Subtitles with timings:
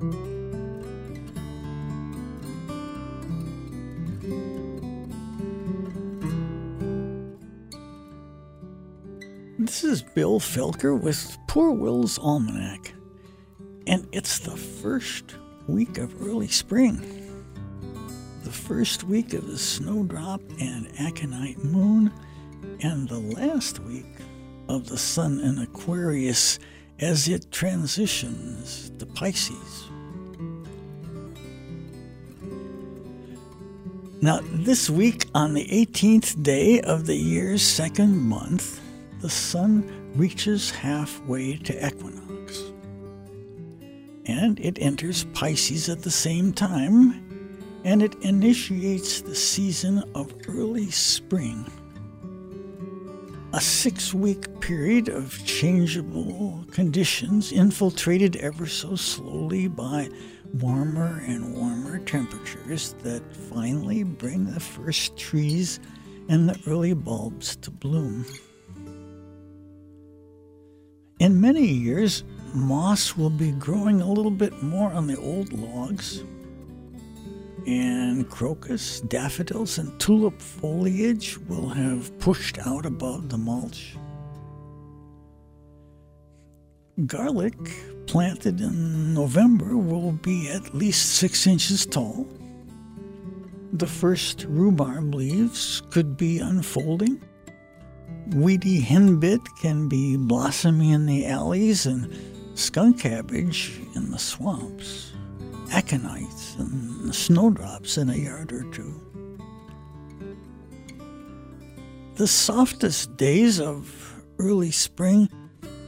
[0.00, 0.10] This
[9.82, 12.92] is Bill Felker with Poor Will's Almanac,
[13.88, 15.34] and it's the first
[15.66, 17.00] week of early spring.
[18.44, 22.12] The first week of the snowdrop and aconite moon,
[22.82, 24.06] and the last week
[24.68, 26.60] of the sun in Aquarius
[27.00, 29.88] as it transitions to Pisces.
[34.20, 38.80] Now, this week, on the 18th day of the year's second month,
[39.20, 42.64] the sun reaches halfway to equinox.
[44.26, 47.24] And it enters Pisces at the same time,
[47.84, 51.64] and it initiates the season of early spring.
[53.54, 60.10] A six week period of changeable conditions, infiltrated ever so slowly by
[60.60, 65.80] warmer and warmer temperatures that finally bring the first trees
[66.28, 68.26] and the early bulbs to bloom.
[71.18, 76.22] In many years, moss will be growing a little bit more on the old logs,
[77.66, 83.96] and crocus, daffodils, and tulip foliage will have pushed out above the mulch.
[87.06, 87.56] Garlic,
[88.06, 92.26] planted in November, will be at least six inches tall.
[93.72, 97.20] The first rhubarb leaves could be unfolding
[98.34, 102.12] weedy henbit can be blossoming in the alleys and
[102.54, 105.12] skunk cabbage in the swamps,
[105.70, 109.00] aconites and snowdrops in a yard or two.
[112.16, 115.28] The softest days of early spring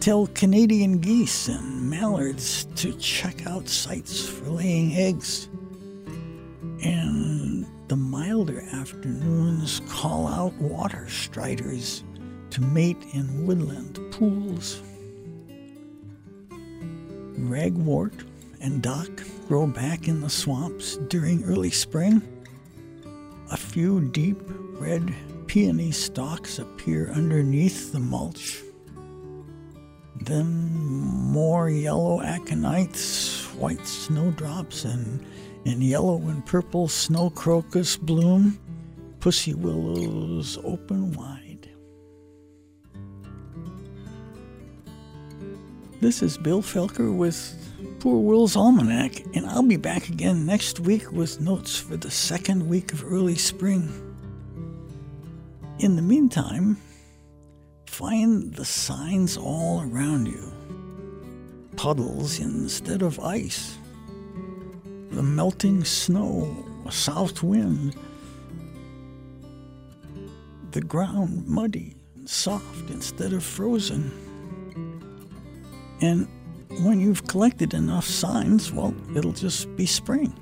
[0.00, 5.48] tell Canadian geese and mallards to check out sites for laying eggs.
[6.82, 12.04] And the milder afternoons call out water striders
[12.50, 14.82] to mate in woodland pools.
[17.38, 18.26] Ragwort
[18.60, 19.08] and dock
[19.48, 22.20] grow back in the swamps during early spring.
[23.50, 24.36] A few deep
[24.78, 25.14] red
[25.46, 28.62] peony stalks appear underneath the mulch.
[30.20, 35.24] Then more yellow aconites, white snowdrops, and,
[35.64, 38.58] and yellow and purple snow crocus bloom.
[39.18, 41.70] Pussy willows open wide.
[46.02, 47.67] This is Bill Felker with
[48.00, 52.68] Poor Will's Almanac, and I'll be back again next week with notes for the second
[52.68, 53.88] week of early spring.
[55.80, 56.76] In the meantime,
[57.86, 60.52] find the signs all around you
[61.74, 63.76] puddles instead of ice,
[65.10, 67.96] the melting snow, a south wind,
[70.70, 74.12] the ground muddy and soft instead of frozen.
[76.00, 76.28] And
[76.82, 80.32] when you've collected enough signs, well, it'll just be spring.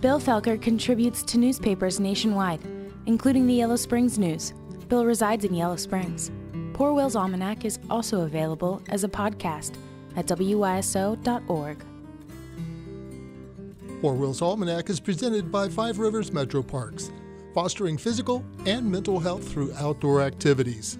[0.00, 2.60] Bill Felker contributes to newspapers nationwide,
[3.06, 4.52] including the Yellow Springs News.
[4.88, 6.30] Bill resides in Yellow Springs.
[6.74, 9.76] Poor Will's Almanac is also available as a podcast
[10.14, 11.84] at wyso.org.
[14.00, 17.10] Poor Will's Almanac is presented by Five Rivers Metro Parks
[17.56, 20.98] fostering physical and mental health through outdoor activities.